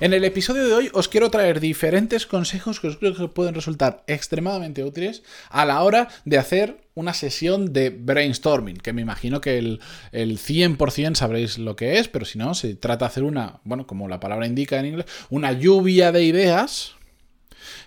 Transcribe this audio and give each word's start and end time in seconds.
En 0.00 0.12
el 0.12 0.24
episodio 0.24 0.66
de 0.66 0.74
hoy 0.74 0.90
os 0.92 1.08
quiero 1.08 1.30
traer 1.30 1.60
diferentes 1.60 2.26
consejos 2.26 2.80
que 2.80 2.88
os 2.88 2.96
creo 2.96 3.14
que 3.14 3.28
pueden 3.28 3.54
resultar 3.54 4.04
extremadamente 4.06 4.84
útiles 4.84 5.22
a 5.48 5.64
la 5.64 5.82
hora 5.82 6.08
de 6.24 6.38
hacer 6.38 6.78
una 6.94 7.14
sesión 7.14 7.72
de 7.72 7.90
brainstorming, 7.90 8.78
que 8.78 8.92
me 8.92 9.02
imagino 9.02 9.40
que 9.40 9.58
el, 9.58 9.80
el 10.12 10.38
100% 10.38 11.14
sabréis 11.14 11.58
lo 11.58 11.76
que 11.76 11.98
es, 11.98 12.08
pero 12.08 12.24
si 12.24 12.38
no, 12.38 12.54
se 12.54 12.74
trata 12.74 13.04
de 13.04 13.10
hacer 13.10 13.22
una, 13.22 13.60
bueno, 13.64 13.86
como 13.86 14.08
la 14.08 14.20
palabra 14.20 14.46
indica 14.46 14.78
en 14.78 14.86
inglés, 14.86 15.06
una 15.30 15.52
lluvia 15.52 16.12
de 16.12 16.24
ideas 16.24 16.96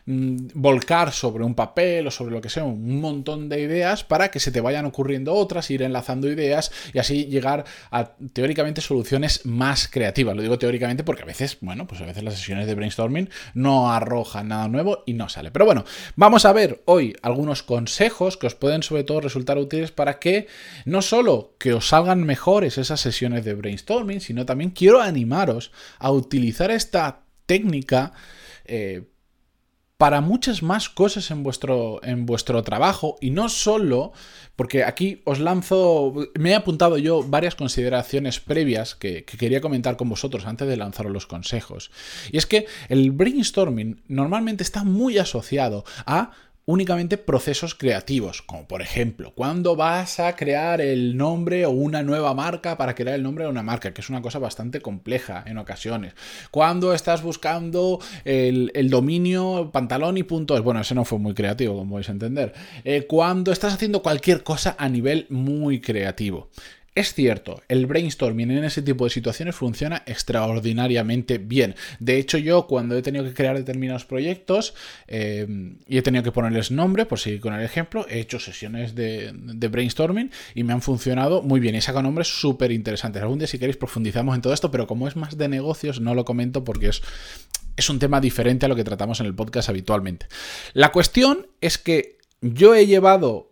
volcar 0.05 1.11
sobre 1.11 1.43
un 1.43 1.55
papel 1.55 2.07
o 2.07 2.11
sobre 2.11 2.33
lo 2.33 2.41
que 2.41 2.49
sea 2.49 2.63
un 2.63 2.99
montón 2.99 3.49
de 3.49 3.61
ideas 3.61 4.03
para 4.03 4.31
que 4.31 4.39
se 4.39 4.51
te 4.51 4.61
vayan 4.61 4.85
ocurriendo 4.85 5.33
otras, 5.33 5.69
ir 5.71 5.81
enlazando 5.81 6.29
ideas 6.29 6.71
y 6.93 6.99
así 6.99 7.25
llegar 7.25 7.65
a 7.91 8.11
teóricamente 8.33 8.81
soluciones 8.81 9.45
más 9.45 9.87
creativas. 9.87 10.35
Lo 10.35 10.41
digo 10.41 10.59
teóricamente 10.59 11.03
porque 11.03 11.23
a 11.23 11.25
veces, 11.25 11.57
bueno, 11.61 11.87
pues 11.87 12.01
a 12.01 12.05
veces 12.05 12.23
las 12.23 12.35
sesiones 12.35 12.67
de 12.67 12.75
brainstorming 12.75 13.29
no 13.53 13.91
arrojan 13.91 14.47
nada 14.47 14.67
nuevo 14.67 15.03
y 15.05 15.13
no 15.13 15.29
sale. 15.29 15.51
Pero 15.51 15.65
bueno, 15.65 15.85
vamos 16.15 16.45
a 16.45 16.53
ver 16.53 16.81
hoy 16.85 17.15
algunos 17.21 17.63
consejos 17.63 18.37
que 18.37 18.47
os 18.47 18.55
pueden 18.55 18.83
sobre 18.83 19.03
todo 19.03 19.21
resultar 19.21 19.57
útiles 19.57 19.91
para 19.91 20.19
que 20.19 20.47
no 20.85 21.01
solo 21.01 21.55
que 21.57 21.73
os 21.73 21.87
salgan 21.89 22.23
mejores 22.23 22.77
esas 22.77 22.99
sesiones 22.99 23.45
de 23.45 23.53
brainstorming, 23.53 24.21
sino 24.21 24.45
también 24.45 24.71
quiero 24.71 25.01
animaros 25.01 25.71
a 25.97 26.11
utilizar 26.11 26.71
esta 26.71 27.21
técnica 27.45 28.13
eh, 28.65 29.03
para 29.99 30.21
muchas 30.21 30.63
más 30.63 30.87
cosas 30.87 31.29
en 31.29 31.43
vuestro, 31.43 31.99
en 32.03 32.25
vuestro 32.25 32.63
trabajo 32.63 33.17
y 33.19 33.31
no 33.31 33.49
solo, 33.49 34.13
porque 34.55 34.85
aquí 34.85 35.21
os 35.25 35.39
lanzo, 35.39 36.13
me 36.35 36.51
he 36.51 36.55
apuntado 36.55 36.97
yo 36.97 37.21
varias 37.21 37.55
consideraciones 37.55 38.39
previas 38.39 38.95
que, 38.95 39.25
que, 39.25 39.37
quería 39.37 39.59
comentar 39.59 39.97
con 39.97 40.07
vosotros 40.07 40.45
antes 40.45 40.69
de 40.69 40.77
lanzaros 40.77 41.11
los 41.11 41.27
consejos. 41.27 41.91
Y 42.31 42.37
es 42.37 42.45
que 42.45 42.65
el 42.87 43.11
brainstorming 43.11 44.01
normalmente 44.07 44.63
está 44.63 44.85
muy 44.85 45.17
asociado 45.17 45.83
a 46.05 46.31
únicamente 46.65 47.17
procesos 47.17 47.73
creativos, 47.73 48.41
como 48.41 48.67
por 48.67 48.81
ejemplo, 48.81 49.33
cuando 49.33 49.75
vas 49.75 50.19
a 50.19 50.35
crear 50.35 50.81
el 50.81 51.17
nombre 51.17 51.65
o 51.65 51.71
una 51.71 52.03
nueva 52.03 52.33
marca 52.33 52.77
para 52.77 52.93
crear 52.93 53.15
el 53.15 53.23
nombre 53.23 53.45
de 53.45 53.49
una 53.49 53.63
marca, 53.63 53.93
que 53.93 54.01
es 54.01 54.09
una 54.09 54.21
cosa 54.21 54.39
bastante 54.39 54.79
compleja 54.79 55.43
en 55.47 55.57
ocasiones. 55.57 56.13
Cuando 56.51 56.93
estás 56.93 57.23
buscando 57.23 57.99
el, 58.23 58.89
dominio 58.89 59.71
pantalón 59.71 60.17
y 60.17 60.23
puntos, 60.23 60.61
bueno, 60.61 60.81
ese 60.81 60.95
no 60.95 61.05
fue 61.05 61.19
muy 61.19 61.33
creativo, 61.33 61.75
como 61.75 61.95
vais 61.95 62.09
a 62.09 62.11
entender. 62.11 62.53
Eh, 62.83 63.05
cuando 63.07 63.51
estás 63.51 63.73
haciendo 63.73 64.01
cualquier 64.03 64.43
cosa 64.43 64.75
a 64.77 64.89
nivel 64.89 65.25
muy 65.29 65.81
creativo. 65.81 66.49
Es 66.95 67.13
cierto, 67.13 67.61
el 67.67 67.85
brainstorming 67.85 68.51
en 68.51 68.63
ese 68.63 68.81
tipo 68.81 69.03
de 69.03 69.09
situaciones 69.09 69.55
funciona 69.55 70.03
extraordinariamente 70.05 71.37
bien. 71.37 71.75
De 71.99 72.17
hecho, 72.17 72.37
yo 72.37 72.67
cuando 72.67 72.97
he 72.97 73.01
tenido 73.01 73.23
que 73.23 73.33
crear 73.33 73.55
determinados 73.55 74.05
proyectos 74.05 74.73
eh, 75.07 75.47
y 75.87 75.97
he 75.97 76.01
tenido 76.01 76.23
que 76.23 76.31
ponerles 76.31 76.71
nombre, 76.71 77.05
por 77.05 77.19
seguir 77.19 77.41
con 77.41 77.53
el 77.53 77.63
ejemplo, 77.63 78.05
he 78.09 78.19
hecho 78.19 78.39
sesiones 78.39 78.95
de, 78.95 79.31
brainstorming 79.69 80.31
y 80.55 80.63
me 80.63 80.73
han 80.73 80.81
funcionado 80.81 81.41
muy 81.43 81.59
bien. 81.59 81.75
Y 81.75 81.81
saco 81.81 82.01
nombres 82.01 82.27
súper 82.27 82.71
interesantes. 82.71 83.21
Algún 83.21 83.39
día, 83.39 83.47
si 83.47 83.59
queréis, 83.59 83.77
profundizamos 83.77 84.35
en 84.35 84.41
todo 84.41 84.53
esto, 84.53 84.71
pero 84.71 84.87
como 84.87 85.07
es 85.07 85.15
más 85.15 85.37
de 85.37 85.47
negocios, 85.47 86.01
no 86.01 86.15
lo 86.15 86.25
comento 86.25 86.63
porque 86.63 86.87
es, 86.87 87.01
es 87.77 87.89
un 87.89 87.99
tema 87.99 88.19
diferente 88.19 88.65
a 88.65 88.69
lo 88.69 88.75
que 88.75 88.83
tratamos 88.83 89.19
en 89.19 89.27
el 89.27 89.35
podcast 89.35 89.69
habitualmente. 89.69 90.25
La 90.73 90.91
cuestión 90.91 91.47
es 91.61 91.77
que 91.77 92.17
yo 92.41 92.73
he 92.73 92.87
llevado 92.87 93.48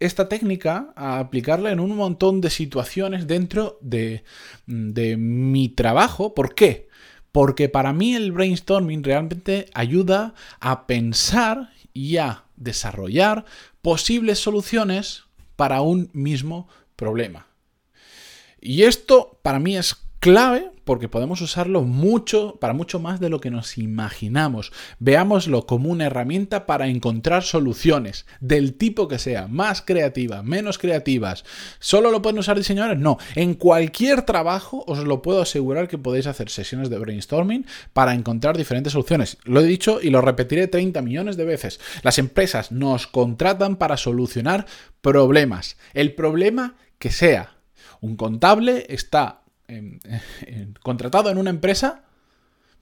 esta 0.00 0.28
técnica 0.28 0.92
a 0.96 1.18
aplicarla 1.18 1.70
en 1.70 1.80
un 1.80 1.96
montón 1.96 2.40
de 2.40 2.50
situaciones 2.50 3.26
dentro 3.26 3.78
de, 3.80 4.24
de, 4.66 5.16
mi 5.16 5.68
trabajo. 5.68 6.34
¿Por 6.34 6.54
qué? 6.54 6.88
Porque 7.32 7.68
para 7.68 7.92
mí 7.92 8.14
el 8.14 8.32
brainstorming 8.32 9.02
realmente 9.02 9.66
ayuda 9.74 10.34
a 10.60 10.86
pensar 10.86 11.70
y 11.92 12.18
a 12.18 12.44
desarrollar 12.56 13.44
posibles 13.82 14.38
soluciones 14.38 15.24
para 15.56 15.80
un 15.80 16.10
mismo 16.12 16.68
problema. 16.96 17.46
Y 18.60 18.82
esto 18.82 19.38
para 19.42 19.58
mí 19.58 19.76
es 19.76 19.96
clave 20.20 20.70
porque 20.86 21.08
podemos 21.08 21.40
usarlo 21.40 21.82
mucho 21.82 22.58
para 22.60 22.72
mucho 22.72 23.00
más 23.00 23.18
de 23.18 23.28
lo 23.28 23.40
que 23.40 23.50
nos 23.50 23.76
imaginamos. 23.76 24.72
Veámoslo 25.00 25.66
como 25.66 25.90
una 25.90 26.06
herramienta 26.06 26.64
para 26.64 26.86
encontrar 26.86 27.42
soluciones 27.42 28.24
del 28.38 28.74
tipo 28.74 29.08
que 29.08 29.18
sea, 29.18 29.48
más 29.48 29.82
creativas, 29.82 30.44
menos 30.44 30.78
creativas. 30.78 31.44
¿Solo 31.80 32.12
lo 32.12 32.22
pueden 32.22 32.38
usar 32.38 32.56
diseñadores? 32.56 33.00
No, 33.00 33.18
en 33.34 33.54
cualquier 33.54 34.22
trabajo 34.22 34.84
os 34.86 35.00
lo 35.00 35.22
puedo 35.22 35.42
asegurar 35.42 35.88
que 35.88 35.98
podéis 35.98 36.28
hacer 36.28 36.50
sesiones 36.50 36.88
de 36.88 36.98
brainstorming 36.98 37.66
para 37.92 38.14
encontrar 38.14 38.56
diferentes 38.56 38.92
soluciones. 38.92 39.38
Lo 39.42 39.60
he 39.60 39.64
dicho 39.64 39.98
y 40.00 40.10
lo 40.10 40.20
repetiré 40.20 40.68
30 40.68 41.02
millones 41.02 41.36
de 41.36 41.44
veces. 41.44 41.80
Las 42.02 42.20
empresas 42.20 42.70
nos 42.70 43.08
contratan 43.08 43.74
para 43.74 43.96
solucionar 43.96 44.66
problemas. 45.00 45.78
El 45.94 46.14
problema 46.14 46.76
que 47.00 47.10
sea. 47.10 47.56
Un 48.00 48.16
contable 48.16 48.86
está 48.88 49.42
contratado 50.82 51.30
en 51.30 51.38
una 51.38 51.50
empresa 51.50 52.02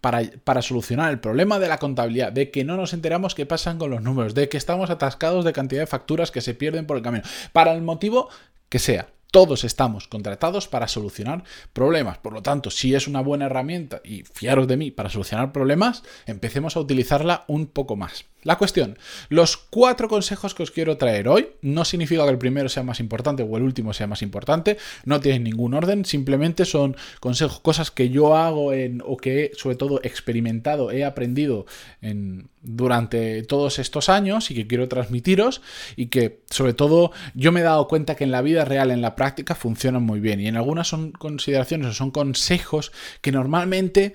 para, 0.00 0.22
para, 0.44 0.60
solucionar 0.60 1.10
el 1.10 1.18
problema 1.18 1.58
de 1.58 1.68
la 1.68 1.78
contabilidad, 1.78 2.30
de 2.30 2.50
que 2.50 2.64
no 2.64 2.76
nos 2.76 2.92
enteramos 2.92 3.34
qué 3.34 3.46
pasan 3.46 3.78
con 3.78 3.90
los 3.90 4.02
números, 4.02 4.34
de 4.34 4.48
que 4.48 4.58
estamos 4.58 4.90
atascados 4.90 5.44
de 5.44 5.54
cantidad 5.54 5.80
de 5.80 5.86
facturas 5.86 6.30
que 6.30 6.42
se 6.42 6.54
pierden 6.54 6.86
por 6.86 6.96
el 6.98 7.02
camino, 7.02 7.24
para 7.52 7.72
el 7.72 7.80
motivo 7.80 8.28
que 8.68 8.78
sea. 8.78 9.08
Todos 9.34 9.64
estamos 9.64 10.06
contratados 10.06 10.68
para 10.68 10.86
solucionar 10.86 11.42
problemas. 11.72 12.18
Por 12.18 12.34
lo 12.34 12.40
tanto, 12.40 12.70
si 12.70 12.94
es 12.94 13.08
una 13.08 13.20
buena 13.20 13.46
herramienta 13.46 14.00
y 14.04 14.22
fiaros 14.22 14.68
de 14.68 14.76
mí 14.76 14.92
para 14.92 15.10
solucionar 15.10 15.50
problemas, 15.50 16.04
empecemos 16.26 16.76
a 16.76 16.80
utilizarla 16.80 17.44
un 17.48 17.66
poco 17.66 17.96
más. 17.96 18.26
La 18.44 18.58
cuestión, 18.58 18.96
los 19.30 19.56
cuatro 19.56 20.06
consejos 20.06 20.54
que 20.54 20.62
os 20.62 20.70
quiero 20.70 20.98
traer 20.98 21.26
hoy 21.26 21.48
no 21.62 21.84
significa 21.84 22.22
que 22.22 22.30
el 22.30 22.38
primero 22.38 22.68
sea 22.68 22.84
más 22.84 23.00
importante 23.00 23.42
o 23.42 23.56
el 23.56 23.64
último 23.64 23.92
sea 23.92 24.06
más 24.06 24.22
importante, 24.22 24.78
no 25.04 25.20
tienen 25.20 25.42
ningún 25.42 25.74
orden, 25.74 26.04
simplemente 26.04 26.64
son 26.64 26.94
consejos, 27.18 27.58
cosas 27.58 27.90
que 27.90 28.10
yo 28.10 28.36
hago 28.36 28.70
o 29.04 29.16
que 29.16 29.46
he 29.46 29.54
sobre 29.56 29.74
todo 29.74 29.98
experimentado, 30.04 30.92
he 30.92 31.04
aprendido 31.04 31.66
en, 32.02 32.50
durante 32.64 33.42
todos 33.42 33.78
estos 33.78 34.08
años 34.08 34.50
y 34.50 34.54
que 34.54 34.66
quiero 34.66 34.88
transmitiros 34.88 35.60
y 35.96 36.06
que 36.06 36.40
sobre 36.50 36.74
todo 36.74 37.12
yo 37.34 37.52
me 37.52 37.60
he 37.60 37.62
dado 37.62 37.86
cuenta 37.86 38.16
que 38.16 38.24
en 38.24 38.30
la 38.30 38.42
vida 38.42 38.64
real, 38.64 38.90
en 38.90 39.02
la 39.02 39.14
práctica, 39.14 39.54
funcionan 39.54 40.02
muy 40.02 40.20
bien. 40.20 40.40
Y 40.40 40.48
en 40.48 40.56
algunas 40.56 40.88
son 40.88 41.12
consideraciones 41.12 41.88
o 41.88 41.92
son 41.92 42.10
consejos 42.10 42.92
que 43.20 43.32
normalmente 43.32 44.14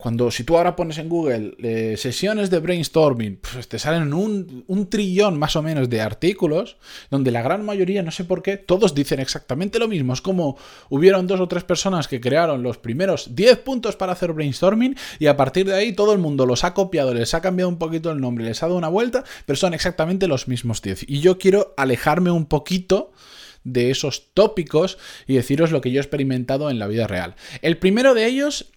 cuando 0.00 0.30
si 0.30 0.44
tú 0.44 0.56
ahora 0.56 0.76
pones 0.76 0.96
en 0.96 1.10
Google 1.10 1.54
eh, 1.58 1.94
sesiones 1.98 2.48
de 2.48 2.58
brainstorming, 2.58 3.36
pues 3.36 3.68
te 3.68 3.78
salen 3.78 4.14
un, 4.14 4.64
un, 4.66 4.88
trillón 4.88 5.38
más 5.38 5.56
o 5.56 5.62
menos 5.62 5.90
de 5.90 6.00
artículos 6.00 6.78
donde 7.10 7.30
la 7.30 7.42
gran 7.42 7.64
mayoría, 7.64 8.02
no 8.02 8.10
sé 8.10 8.24
por 8.24 8.42
qué, 8.42 8.56
todos 8.56 8.94
dicen 8.94 9.20
exactamente 9.20 9.78
lo 9.78 9.88
mismo. 9.88 10.14
Es 10.14 10.22
como 10.22 10.56
hubieron 10.88 11.26
dos 11.26 11.38
o 11.38 11.48
tres 11.48 11.64
personas 11.64 12.08
que 12.08 12.20
crearon 12.20 12.62
los 12.62 12.78
primeros 12.78 13.34
10 13.34 13.58
puntos 13.58 13.96
para 13.96 14.12
hacer 14.12 14.32
brainstorming 14.32 14.96
y 15.18 15.26
a 15.26 15.36
partir 15.36 15.66
de 15.66 15.74
ahí 15.74 15.92
todo 15.92 16.14
el 16.14 16.18
mundo 16.18 16.46
los 16.46 16.64
ha 16.64 16.72
copiado, 16.72 17.12
les 17.12 17.34
ha 17.34 17.42
cambiado 17.42 17.68
un 17.68 17.78
poquito 17.78 18.10
el 18.10 18.22
nombre, 18.22 18.44
les 18.44 18.62
ha 18.62 18.66
dado 18.66 18.78
una 18.78 18.88
vuelta, 18.88 19.24
pero 19.44 19.58
son 19.58 19.74
exactamente 19.74 20.28
los 20.28 20.48
mismos 20.48 20.80
10. 20.80 21.10
Y 21.10 21.20
yo 21.20 21.38
quiero 21.38 21.74
alejarme 21.76 22.30
un 22.30 22.46
poquito 22.46 23.12
de 23.64 23.90
esos 23.90 24.32
tópicos 24.32 24.96
y 25.26 25.34
deciros 25.34 25.70
lo 25.70 25.82
que 25.82 25.90
yo 25.90 26.00
he 26.00 26.02
experimentado 26.02 26.70
en 26.70 26.78
la 26.78 26.86
vida 26.86 27.06
real. 27.06 27.34
El 27.60 27.76
primero 27.76 28.14
de 28.14 28.24
ellos 28.26 28.72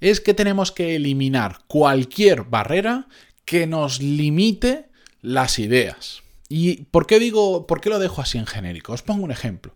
es 0.00 0.20
que 0.20 0.34
tenemos 0.34 0.72
que 0.72 0.96
eliminar 0.96 1.60
cualquier 1.66 2.42
barrera 2.42 3.08
que 3.44 3.66
nos 3.66 4.00
limite 4.00 4.86
las 5.22 5.58
ideas. 5.58 6.22
¿Y 6.48 6.84
por 6.84 7.06
qué 7.06 7.18
digo, 7.18 7.66
por 7.66 7.80
qué 7.80 7.90
lo 7.90 7.98
dejo 7.98 8.20
así 8.20 8.38
en 8.38 8.46
genérico? 8.46 8.92
Os 8.92 9.02
pongo 9.02 9.24
un 9.24 9.30
ejemplo. 9.30 9.74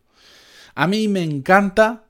A 0.75 0.87
mí 0.87 1.09
me 1.09 1.23
encanta 1.23 2.05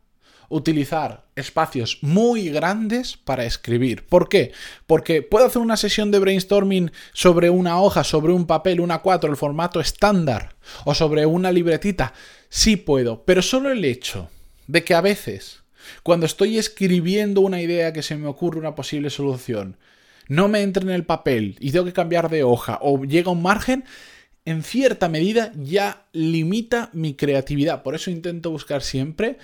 utilizar 0.49 1.25
espacios 1.37 1.99
muy 2.03 2.51
grandes 2.51 3.17
para 3.17 3.45
escribir. 3.45 4.05
¿Por 4.07 4.29
qué? 4.29 4.53
Porque 4.87 5.23
puedo 5.23 5.47
hacer 5.47 5.63
una 5.63 5.77
sesión 5.77 6.11
de 6.11 6.19
brainstorming 6.19 6.93
sobre 7.13 7.51
una 7.51 7.81
hoja, 7.81 8.05
sobre 8.05 8.33
un 8.33 8.47
papel, 8.47 8.81
una 8.81 8.99
4, 8.99 9.31
el 9.31 9.37
formato 9.37 9.81
estándar, 9.81 10.57
o 10.85 10.95
sobre 10.95 11.25
una 11.25 11.53
libretita. 11.53 12.13
Sí 12.49 12.77
puedo, 12.77 13.25
pero 13.25 13.43
solo 13.43 13.71
el 13.71 13.85
hecho 13.85 14.29
de 14.67 14.85
que 14.85 14.95
a 14.95 15.01
veces 15.01 15.60
cuando 16.03 16.27
estoy 16.27 16.59
escribiendo 16.59 17.41
una 17.41 17.61
idea 17.61 17.93
que 17.93 18.03
se 18.03 18.17
me 18.17 18.27
ocurre 18.27 18.59
una 18.59 18.75
posible 18.75 19.11
solución, 19.11 19.77
no 20.29 20.49
me 20.49 20.63
entre 20.63 20.85
en 20.85 20.91
el 20.91 21.05
papel 21.05 21.57
y 21.61 21.73
tengo 21.73 21.85
que 21.85 21.93
cambiar 21.93 22.31
de 22.31 22.45
hoja 22.45 22.79
o 22.83 23.05
llega 23.05 23.33
un 23.33 23.43
margen, 23.43 23.85
en 24.45 24.63
cierta 24.63 25.09
medida 25.09 25.53
ya 25.57 26.07
limita 26.13 26.91
mi 26.93 27.15
creatividad. 27.15 27.83
Por 27.83 27.95
eso 27.95 28.11
intento 28.11 28.51
buscar 28.51 28.83
siempre 28.83 29.39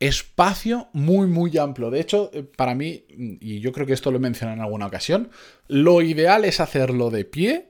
espacio 0.00 0.88
muy, 0.92 1.28
muy 1.28 1.56
amplio. 1.58 1.90
De 1.90 2.00
hecho, 2.00 2.30
eh, 2.32 2.42
para 2.42 2.74
mí, 2.74 3.04
y 3.08 3.60
yo 3.60 3.72
creo 3.72 3.86
que 3.86 3.92
esto 3.92 4.10
lo 4.10 4.16
he 4.16 4.20
mencionado 4.20 4.56
en 4.56 4.62
alguna 4.62 4.86
ocasión, 4.86 5.30
lo 5.68 6.02
ideal 6.02 6.44
es 6.44 6.60
hacerlo 6.60 7.10
de 7.10 7.24
pie 7.24 7.68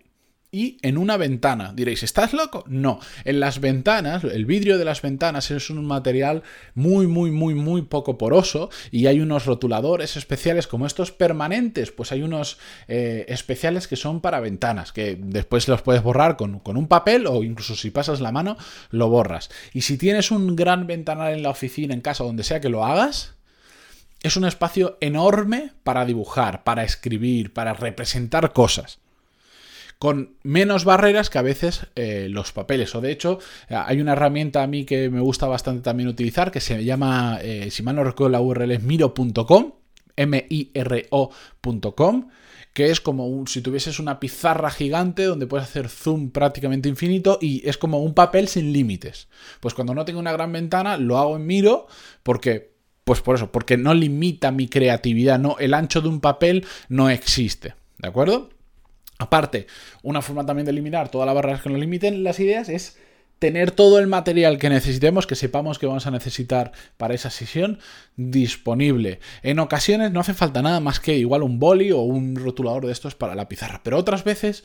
y 0.54 0.76
en 0.82 0.98
una 0.98 1.16
ventana. 1.16 1.72
Diréis, 1.74 2.02
¿estás 2.02 2.34
loco? 2.34 2.62
No. 2.68 3.00
En 3.24 3.40
las 3.40 3.58
ventanas, 3.58 4.22
el 4.22 4.44
vidrio 4.44 4.76
de 4.76 4.84
las 4.84 5.00
ventanas 5.00 5.50
es 5.50 5.70
un 5.70 5.82
material 5.86 6.42
muy, 6.74 7.06
muy, 7.06 7.30
muy, 7.30 7.54
muy 7.54 7.80
poco 7.80 8.18
poroso 8.18 8.68
y 8.90 9.06
hay 9.06 9.20
unos 9.20 9.46
rotuladores 9.46 10.18
especiales 10.18 10.66
como 10.66 10.84
estos 10.84 11.10
permanentes. 11.10 11.90
Pues 11.90 12.12
hay 12.12 12.22
unos 12.22 12.58
eh, 12.86 13.24
especiales 13.28 13.88
que 13.88 13.96
son 13.96 14.20
para 14.20 14.40
ventanas, 14.40 14.92
que 14.92 15.16
después 15.18 15.66
los 15.68 15.80
puedes 15.80 16.02
borrar 16.02 16.36
con, 16.36 16.58
con 16.58 16.76
un 16.76 16.86
papel 16.86 17.26
o 17.26 17.42
incluso 17.42 17.74
si 17.74 17.90
pasas 17.90 18.20
la 18.20 18.30
mano, 18.30 18.58
lo 18.90 19.08
borras. 19.08 19.48
Y 19.72 19.80
si 19.80 19.96
tienes 19.96 20.30
un 20.30 20.54
gran 20.54 20.86
ventanal 20.86 21.32
en 21.32 21.42
la 21.42 21.50
oficina, 21.50 21.94
en 21.94 22.02
casa, 22.02 22.24
donde 22.24 22.44
sea 22.44 22.60
que 22.60 22.68
lo 22.68 22.84
hagas, 22.84 23.36
es 24.22 24.36
un 24.36 24.44
espacio 24.44 24.98
enorme 25.00 25.72
para 25.82 26.04
dibujar, 26.04 26.62
para 26.62 26.84
escribir, 26.84 27.54
para 27.54 27.72
representar 27.72 28.52
cosas 28.52 29.01
con 30.02 30.34
menos 30.42 30.84
barreras 30.84 31.30
que 31.30 31.38
a 31.38 31.42
veces 31.42 31.86
eh, 31.94 32.26
los 32.28 32.50
papeles. 32.50 32.92
O 32.96 33.00
de 33.00 33.12
hecho, 33.12 33.38
hay 33.68 34.00
una 34.00 34.14
herramienta 34.14 34.64
a 34.64 34.66
mí 34.66 34.84
que 34.84 35.08
me 35.10 35.20
gusta 35.20 35.46
bastante 35.46 35.82
también 35.82 36.08
utilizar 36.08 36.50
que 36.50 36.58
se 36.60 36.82
llama, 36.82 37.38
eh, 37.40 37.70
si 37.70 37.84
mal 37.84 37.94
no 37.94 38.02
recuerdo 38.02 38.30
la 38.30 38.40
URL 38.40 38.72
es 38.72 38.82
miro.com, 38.82 39.74
M-I-R-O.com 40.16 41.50
que 42.72 42.90
es 42.90 43.00
como 43.00 43.46
si 43.46 43.62
tuvieses 43.62 44.00
una 44.00 44.18
pizarra 44.18 44.72
gigante 44.72 45.22
donde 45.22 45.46
puedes 45.46 45.68
hacer 45.68 45.88
zoom 45.88 46.30
prácticamente 46.30 46.88
infinito 46.88 47.38
y 47.40 47.62
es 47.68 47.78
como 47.78 48.00
un 48.00 48.14
papel 48.14 48.48
sin 48.48 48.72
límites. 48.72 49.28
Pues 49.60 49.72
cuando 49.72 49.94
no 49.94 50.04
tengo 50.04 50.18
una 50.18 50.32
gran 50.32 50.50
ventana 50.50 50.96
lo 50.96 51.18
hago 51.18 51.36
en 51.36 51.46
Miro 51.46 51.86
porque 52.24 52.72
pues 53.04 53.20
por 53.20 53.36
eso, 53.36 53.52
porque 53.52 53.76
no 53.76 53.94
limita 53.94 54.50
mi 54.50 54.66
creatividad, 54.66 55.38
no 55.38 55.58
el 55.60 55.74
ancho 55.74 56.00
de 56.00 56.08
un 56.08 56.20
papel 56.20 56.66
no 56.88 57.08
existe, 57.08 57.76
¿de 57.98 58.08
acuerdo? 58.08 58.50
Aparte, 59.18 59.66
una 60.02 60.22
forma 60.22 60.46
también 60.46 60.66
de 60.66 60.72
eliminar 60.72 61.10
todas 61.10 61.26
las 61.26 61.34
barreras 61.34 61.62
que 61.62 61.70
nos 61.70 61.78
limiten 61.78 62.24
las 62.24 62.40
ideas 62.40 62.68
es 62.68 62.98
tener 63.42 63.72
todo 63.72 63.98
el 63.98 64.06
material 64.06 64.56
que 64.56 64.70
necesitemos, 64.70 65.26
que 65.26 65.34
sepamos 65.34 65.80
que 65.80 65.86
vamos 65.86 66.06
a 66.06 66.12
necesitar 66.12 66.70
para 66.96 67.12
esa 67.12 67.28
sesión, 67.28 67.80
disponible. 68.16 69.18
En 69.42 69.58
ocasiones 69.58 70.12
no 70.12 70.20
hace 70.20 70.32
falta 70.32 70.62
nada 70.62 70.78
más 70.78 71.00
que 71.00 71.18
igual 71.18 71.42
un 71.42 71.58
boli 71.58 71.90
o 71.90 72.02
un 72.02 72.36
rotulador 72.36 72.86
de 72.86 72.92
estos 72.92 73.16
para 73.16 73.34
la 73.34 73.48
pizarra, 73.48 73.80
pero 73.82 73.98
otras 73.98 74.22
veces 74.22 74.62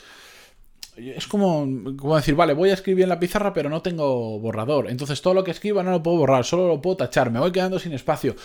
es 0.95 1.25
como, 1.25 1.67
como, 1.97 2.15
decir, 2.17 2.35
vale, 2.35 2.53
voy 2.53 2.69
a 2.69 2.75
escribir 2.75 3.01
en 3.01 3.09
la 3.09 3.19
pizarra, 3.19 3.51
pero 3.51 3.67
no 3.67 3.81
tengo 3.81 4.39
borrador. 4.39 4.91
Entonces 4.91 5.23
todo 5.23 5.33
lo 5.33 5.43
que 5.43 5.49
escriba 5.49 5.81
no 5.81 5.89
lo 5.89 6.03
puedo 6.03 6.17
borrar, 6.17 6.45
solo 6.45 6.67
lo 6.67 6.79
puedo 6.79 6.97
tachar, 6.97 7.31
me 7.31 7.39
voy 7.39 7.51
quedando 7.51 7.79
sin 7.79 7.93
espacio. 7.93 8.35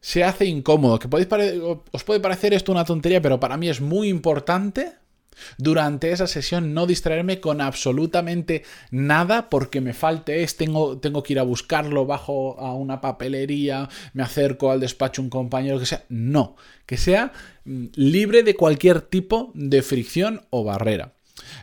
Se 0.00 0.24
hace 0.24 0.46
incómodo, 0.46 0.98
que 0.98 1.08
podéis 1.08 1.28
os 1.92 2.04
puede 2.04 2.20
parecer 2.20 2.54
esto 2.54 2.72
una 2.72 2.86
tontería, 2.86 3.20
pero 3.20 3.38
para 3.38 3.58
mí 3.58 3.68
es 3.68 3.82
muy 3.82 4.08
importante 4.08 5.03
durante 5.58 6.12
esa 6.12 6.26
sesión 6.26 6.74
no 6.74 6.86
distraerme 6.86 7.40
con 7.40 7.60
absolutamente 7.60 8.64
nada 8.90 9.50
porque 9.50 9.80
me 9.80 9.94
falte 9.94 10.42
es, 10.42 10.56
tengo, 10.56 10.98
tengo 10.98 11.22
que 11.22 11.34
ir 11.34 11.38
a 11.38 11.44
buscarlo 11.44 12.06
bajo 12.06 12.58
a 12.58 12.74
una 12.74 13.00
papelería, 13.00 13.88
me 14.12 14.22
acerco 14.22 14.70
al 14.70 14.80
despacho 14.80 15.22
un 15.22 15.30
compañero, 15.30 15.78
que 15.78 15.86
sea. 15.86 16.04
No, 16.08 16.56
que 16.86 16.96
sea 16.96 17.32
mm, 17.64 17.86
libre 17.94 18.42
de 18.42 18.54
cualquier 18.54 19.00
tipo 19.00 19.52
de 19.54 19.82
fricción 19.82 20.46
o 20.50 20.64
barrera. 20.64 21.14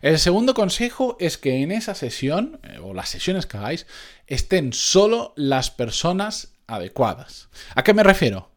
El 0.02 0.20
segundo 0.20 0.54
consejo 0.54 1.18
es 1.20 1.38
que 1.38 1.62
en 1.62 1.72
esa 1.72 1.96
sesión, 1.96 2.60
eh, 2.64 2.80
o 2.82 2.94
las 2.94 3.10
sesiones 3.10 3.46
que 3.46 3.58
hagáis, 3.58 3.88
estén 4.28 4.74
solo 4.74 5.34
las 5.36 5.72
personas 5.72 6.54
adecuadas. 6.68 7.50
¿A 7.76 7.84
qué 7.84 7.94
me 7.94 8.04
refiero? 8.04 8.51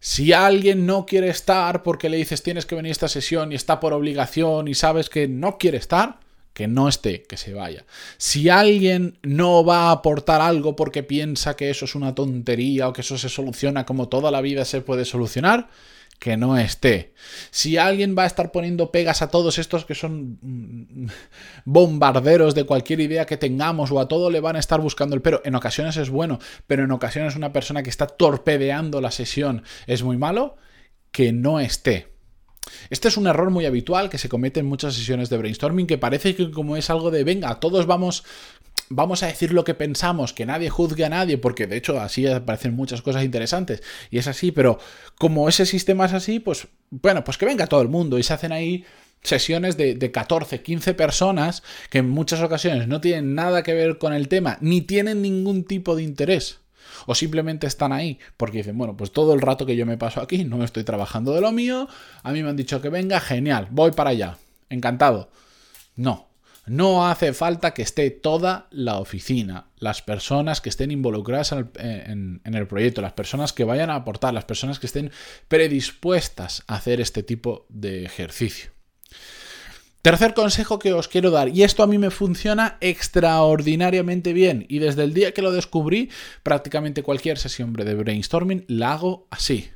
Si 0.00 0.32
alguien 0.32 0.86
no 0.86 1.06
quiere 1.06 1.28
estar 1.28 1.82
porque 1.82 2.08
le 2.08 2.16
dices 2.16 2.42
tienes 2.42 2.66
que 2.66 2.74
venir 2.74 2.90
a 2.90 2.92
esta 2.92 3.08
sesión 3.08 3.52
y 3.52 3.54
está 3.54 3.80
por 3.80 3.92
obligación 3.92 4.68
y 4.68 4.74
sabes 4.74 5.08
que 5.08 5.26
no 5.28 5.58
quiere 5.58 5.78
estar, 5.78 6.20
que 6.52 6.68
no 6.68 6.88
esté, 6.88 7.22
que 7.22 7.36
se 7.36 7.52
vaya. 7.52 7.84
Si 8.16 8.48
alguien 8.48 9.18
no 9.22 9.64
va 9.64 9.88
a 9.88 9.90
aportar 9.90 10.40
algo 10.40 10.74
porque 10.74 11.02
piensa 11.02 11.54
que 11.54 11.68
eso 11.68 11.84
es 11.84 11.94
una 11.94 12.14
tontería 12.14 12.88
o 12.88 12.92
que 12.92 13.02
eso 13.02 13.18
se 13.18 13.28
soluciona 13.28 13.84
como 13.84 14.08
toda 14.08 14.30
la 14.30 14.40
vida 14.40 14.64
se 14.64 14.80
puede 14.80 15.04
solucionar, 15.04 15.68
que 16.18 16.36
no 16.36 16.56
esté. 16.56 17.14
Si 17.50 17.76
alguien 17.76 18.14
va 18.18 18.24
a 18.24 18.26
estar 18.26 18.52
poniendo 18.52 18.90
pegas 18.90 19.22
a 19.22 19.28
todos 19.28 19.58
estos 19.58 19.84
que 19.84 19.94
son 19.94 20.38
mm, 20.40 21.06
bombarderos 21.64 22.54
de 22.54 22.64
cualquier 22.64 23.00
idea 23.00 23.26
que 23.26 23.36
tengamos 23.36 23.90
o 23.90 24.00
a 24.00 24.08
todo 24.08 24.30
le 24.30 24.40
van 24.40 24.56
a 24.56 24.60
estar 24.60 24.80
buscando 24.80 25.14
el 25.14 25.22
pero, 25.22 25.42
en 25.44 25.54
ocasiones 25.54 25.96
es 25.96 26.10
bueno, 26.10 26.38
pero 26.66 26.84
en 26.84 26.92
ocasiones 26.92 27.36
una 27.36 27.52
persona 27.52 27.82
que 27.82 27.90
está 27.90 28.06
torpedeando 28.06 29.00
la 29.00 29.10
sesión 29.10 29.62
es 29.86 30.02
muy 30.02 30.16
malo, 30.16 30.56
que 31.10 31.32
no 31.32 31.60
esté. 31.60 32.16
Este 32.90 33.08
es 33.08 33.16
un 33.16 33.26
error 33.26 33.50
muy 33.50 33.64
habitual 33.64 34.10
que 34.10 34.18
se 34.18 34.28
comete 34.28 34.60
en 34.60 34.66
muchas 34.66 34.94
sesiones 34.94 35.30
de 35.30 35.38
brainstorming, 35.38 35.86
que 35.86 35.98
parece 35.98 36.34
que 36.34 36.50
como 36.50 36.76
es 36.76 36.90
algo 36.90 37.10
de, 37.10 37.24
venga, 37.24 37.60
todos 37.60 37.86
vamos 37.86 38.24
vamos 38.88 39.22
a 39.22 39.26
decir 39.26 39.52
lo 39.52 39.64
que 39.64 39.74
pensamos, 39.74 40.32
que 40.32 40.46
nadie 40.46 40.70
juzgue 40.70 41.04
a 41.04 41.08
nadie, 41.08 41.38
porque 41.38 41.66
de 41.66 41.76
hecho 41.76 42.00
así 42.00 42.26
aparecen 42.26 42.74
muchas 42.74 43.02
cosas 43.02 43.24
interesantes 43.24 43.82
y 44.10 44.18
es 44.18 44.26
así, 44.26 44.52
pero 44.52 44.78
como 45.18 45.48
ese 45.48 45.66
sistema 45.66 46.06
es 46.06 46.12
así, 46.12 46.40
pues 46.40 46.68
bueno, 46.90 47.24
pues 47.24 47.38
que 47.38 47.46
venga 47.46 47.66
todo 47.66 47.82
el 47.82 47.88
mundo 47.88 48.18
y 48.18 48.22
se 48.22 48.34
hacen 48.34 48.52
ahí 48.52 48.84
sesiones 49.22 49.76
de, 49.76 49.94
de 49.94 50.10
14, 50.12 50.62
15 50.62 50.94
personas 50.94 51.62
que 51.90 51.98
en 51.98 52.08
muchas 52.08 52.40
ocasiones 52.40 52.86
no 52.88 53.00
tienen 53.00 53.34
nada 53.34 53.62
que 53.62 53.74
ver 53.74 53.98
con 53.98 54.12
el 54.12 54.28
tema, 54.28 54.58
ni 54.60 54.82
tienen 54.82 55.22
ningún 55.22 55.64
tipo 55.64 55.96
de 55.96 56.02
interés. 56.02 56.60
O 57.06 57.14
simplemente 57.14 57.66
están 57.66 57.92
ahí 57.92 58.18
porque 58.36 58.58
dicen, 58.58 58.78
bueno, 58.78 58.96
pues 58.96 59.12
todo 59.12 59.34
el 59.34 59.40
rato 59.40 59.66
que 59.66 59.76
yo 59.76 59.84
me 59.84 59.98
paso 59.98 60.20
aquí 60.20 60.44
no 60.44 60.64
estoy 60.64 60.84
trabajando 60.84 61.34
de 61.34 61.40
lo 61.40 61.52
mío, 61.52 61.88
a 62.22 62.32
mí 62.32 62.42
me 62.42 62.50
han 62.50 62.56
dicho 62.56 62.80
que 62.80 62.88
venga, 62.88 63.20
genial, 63.20 63.68
voy 63.70 63.90
para 63.90 64.10
allá, 64.10 64.38
encantado. 64.70 65.30
No, 65.96 66.25
no 66.66 67.06
hace 67.06 67.32
falta 67.32 67.72
que 67.74 67.82
esté 67.82 68.10
toda 68.10 68.66
la 68.70 68.98
oficina, 68.98 69.68
las 69.78 70.02
personas 70.02 70.60
que 70.60 70.68
estén 70.68 70.90
involucradas 70.90 71.52
en 71.52 72.40
el, 72.44 72.66
proyecto, 72.66 73.00
las 73.00 73.12
personas 73.12 73.52
que 73.52 73.64
vayan 73.64 73.90
a 73.90 73.94
aportar, 73.94 74.34
las 74.34 74.44
personas 74.44 74.78
que 74.78 74.86
estén 74.86 75.10
predispuestas 75.48 76.64
a 76.66 76.76
hacer 76.76 77.00
este 77.00 77.22
tipo 77.22 77.66
de 77.68 78.04
ejercicio. 78.04 78.70
Tercer 80.02 80.34
consejo 80.34 80.78
que 80.78 80.92
os 80.92 81.08
quiero 81.08 81.30
dar, 81.30 81.48
y 81.48 81.64
esto 81.64 81.82
a 81.82 81.86
mí 81.88 81.98
me 81.98 82.10
funciona 82.10 82.78
extraordinariamente 82.80 84.32
bien, 84.32 84.64
y 84.68 84.78
desde 84.78 85.02
el 85.02 85.14
día 85.14 85.32
que 85.32 85.42
lo 85.42 85.50
descubrí, 85.50 86.10
prácticamente 86.42 87.02
cualquier 87.02 87.38
sesión 87.38 87.72
de 87.72 87.94
brainstorming 87.94 88.64
la 88.68 88.92
hago 88.92 89.26
así. 89.30 89.70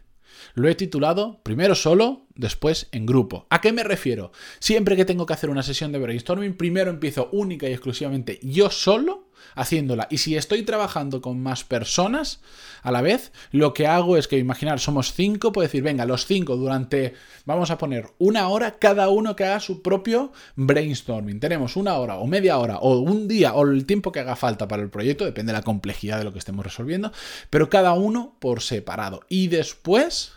Lo 0.54 0.68
he 0.68 0.74
titulado 0.74 1.40
primero 1.42 1.74
solo, 1.74 2.26
después 2.34 2.88
en 2.92 3.06
grupo. 3.06 3.46
¿A 3.50 3.60
qué 3.60 3.72
me 3.72 3.84
refiero? 3.84 4.32
Siempre 4.58 4.96
que 4.96 5.04
tengo 5.04 5.26
que 5.26 5.34
hacer 5.34 5.50
una 5.50 5.62
sesión 5.62 5.92
de 5.92 5.98
brainstorming, 5.98 6.54
primero 6.54 6.90
empiezo 6.90 7.28
única 7.32 7.68
y 7.68 7.72
exclusivamente 7.72 8.38
yo 8.42 8.70
solo 8.70 9.19
haciéndola. 9.54 10.08
Y 10.10 10.18
si 10.18 10.36
estoy 10.36 10.62
trabajando 10.62 11.20
con 11.20 11.42
más 11.42 11.64
personas 11.64 12.40
a 12.82 12.92
la 12.92 13.02
vez, 13.02 13.32
lo 13.52 13.74
que 13.74 13.86
hago 13.86 14.16
es 14.16 14.28
que 14.28 14.38
imaginar, 14.38 14.80
somos 14.80 15.12
cinco, 15.12 15.52
puedo 15.52 15.66
decir, 15.66 15.82
venga, 15.82 16.04
los 16.04 16.26
cinco 16.26 16.56
durante, 16.56 17.14
vamos 17.44 17.70
a 17.70 17.78
poner 17.78 18.06
una 18.18 18.48
hora, 18.48 18.78
cada 18.78 19.08
uno 19.08 19.36
que 19.36 19.44
haga 19.44 19.60
su 19.60 19.82
propio 19.82 20.32
brainstorming. 20.56 21.40
Tenemos 21.40 21.76
una 21.76 21.94
hora 21.94 22.16
o 22.16 22.26
media 22.26 22.58
hora 22.58 22.78
o 22.78 22.98
un 22.98 23.28
día 23.28 23.54
o 23.54 23.64
el 23.64 23.86
tiempo 23.86 24.12
que 24.12 24.20
haga 24.20 24.36
falta 24.36 24.68
para 24.68 24.82
el 24.82 24.90
proyecto, 24.90 25.24
depende 25.24 25.52
de 25.52 25.58
la 25.58 25.64
complejidad 25.64 26.18
de 26.18 26.24
lo 26.24 26.32
que 26.32 26.38
estemos 26.38 26.64
resolviendo, 26.64 27.12
pero 27.50 27.68
cada 27.68 27.92
uno 27.92 28.36
por 28.38 28.62
separado. 28.62 29.20
Y 29.28 29.48
después 29.48 30.32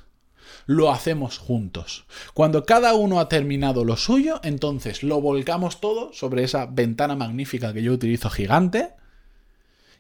lo 0.66 0.92
hacemos 0.92 1.38
juntos. 1.38 2.06
Cuando 2.34 2.66
cada 2.66 2.94
uno 2.94 3.20
ha 3.20 3.30
terminado 3.30 3.86
lo 3.86 3.98
suyo, 3.98 4.40
entonces 4.44 5.04
lo 5.04 5.22
volcamos 5.22 5.80
todo 5.80 6.14
sobre 6.14 6.44
esa 6.44 6.66
ventana 6.66 7.16
magnífica 7.16 7.74
que 7.74 7.84
yo 7.84 7.94
utilizo 7.94 8.30
gigante 8.30 8.94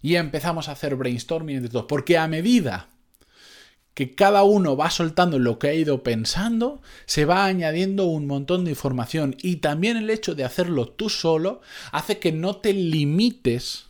y 0.02 0.16
empezamos 0.16 0.68
a 0.68 0.74
hacer 0.74 0.96
brainstorming 0.96 1.62
de 1.62 1.70
todo. 1.70 1.88
Porque 1.88 2.18
a 2.18 2.28
medida 2.28 2.90
que 3.94 4.16
cada 4.16 4.44
uno 4.44 4.76
va 4.76 4.90
soltando 4.90 5.38
lo 5.40 5.60
que 5.60 5.68
ha 5.68 5.74
ido 5.74 6.04
pensando, 6.04 6.82
se 7.06 7.26
va 7.26 7.46
añadiendo 7.46 8.06
un 8.06 8.26
montón 8.26 8.66
de 8.66 8.72
información. 8.72 9.36
Y 9.42 9.58
también 9.58 9.98
el 9.98 10.10
hecho 10.10 10.36
de 10.36 10.44
hacerlo 10.44 10.90
tú 10.90 11.10
solo 11.10 11.62
hace 11.92 12.20
que 12.20 12.32
no 12.32 12.58
te 12.58 12.74
limites 12.74 13.86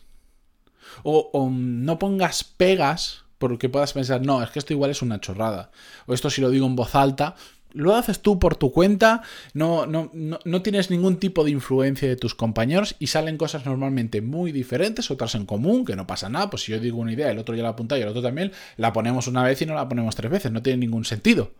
o, 1.02 1.30
o 1.32 1.50
no 1.50 1.98
pongas 1.98 2.44
pegas 2.44 3.23
porque 3.44 3.68
puedas 3.68 3.92
pensar, 3.92 4.24
no, 4.24 4.42
es 4.42 4.48
que 4.48 4.58
esto 4.58 4.72
igual 4.72 4.90
es 4.90 5.02
una 5.02 5.20
chorrada. 5.20 5.70
O 6.06 6.14
esto 6.14 6.30
si 6.30 6.40
lo 6.40 6.48
digo 6.48 6.64
en 6.64 6.76
voz 6.76 6.94
alta, 6.94 7.36
lo 7.74 7.94
haces 7.94 8.20
tú 8.20 8.38
por 8.38 8.56
tu 8.56 8.72
cuenta, 8.72 9.20
no, 9.52 9.84
no, 9.84 10.10
no, 10.14 10.62
tienes 10.62 10.90
ningún 10.90 11.18
tipo 11.18 11.44
de 11.44 11.50
influencia 11.50 12.08
de 12.08 12.16
tus 12.16 12.34
compañeros 12.34 12.96
y 12.98 13.08
salen 13.08 13.36
cosas 13.36 13.66
normalmente 13.66 14.22
muy 14.22 14.50
diferentes, 14.50 15.10
otras 15.10 15.34
en 15.34 15.44
común, 15.44 15.84
que 15.84 15.94
no 15.94 16.06
pasa 16.06 16.30
nada, 16.30 16.48
pues 16.48 16.62
si 16.62 16.72
yo 16.72 16.80
digo 16.80 16.96
una 16.96 17.12
idea, 17.12 17.30
el 17.30 17.38
otro 17.38 17.54
ya 17.54 17.62
la 17.62 17.68
apunta 17.68 17.98
y 17.98 18.00
el 18.00 18.08
otro 18.08 18.22
también, 18.22 18.50
la 18.78 18.94
ponemos 18.94 19.26
una 19.26 19.42
vez 19.42 19.60
y 19.60 19.66
no 19.66 19.74
la 19.74 19.86
ponemos 19.86 20.16
tres 20.16 20.32
veces, 20.32 20.52
no 20.52 20.62
tiene 20.62 20.78
ningún 20.78 21.04
sentido. 21.04 21.50